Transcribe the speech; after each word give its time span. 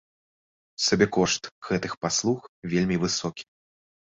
Сабекошт 0.85 1.43
гэтых 1.67 1.91
паслуг 2.07 2.41
вельмі 2.73 2.99
высокі. 3.05 3.43